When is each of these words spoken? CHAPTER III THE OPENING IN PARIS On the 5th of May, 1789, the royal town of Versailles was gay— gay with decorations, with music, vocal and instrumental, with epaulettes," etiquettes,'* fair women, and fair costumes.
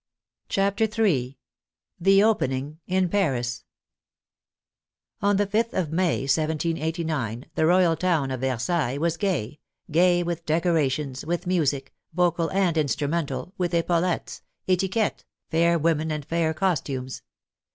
CHAPTER 0.49 0.85
III 0.85 1.37
THE 1.99 2.23
OPENING 2.23 2.79
IN 2.87 3.07
PARIS 3.07 3.65
On 5.21 5.37
the 5.37 5.45
5th 5.45 5.73
of 5.73 5.91
May, 5.91 6.21
1789, 6.21 7.45
the 7.53 7.67
royal 7.67 7.95
town 7.95 8.31
of 8.31 8.41
Versailles 8.41 8.97
was 8.97 9.15
gay— 9.15 9.59
gay 9.91 10.23
with 10.23 10.43
decorations, 10.47 11.23
with 11.23 11.45
music, 11.45 11.93
vocal 12.13 12.49
and 12.49 12.79
instrumental, 12.79 13.53
with 13.59 13.75
epaulettes," 13.75 14.41
etiquettes,'* 14.67 15.23
fair 15.51 15.77
women, 15.77 16.09
and 16.11 16.25
fair 16.25 16.51
costumes. 16.55 17.21